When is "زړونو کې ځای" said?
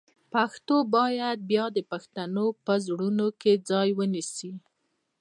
2.85-3.89